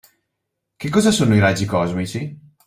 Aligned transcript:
Che 0.77 0.89
cosa 0.89 1.11
sono 1.11 1.35
i 1.35 1.39
raggi 1.39 1.65
cosmici? 1.65 2.53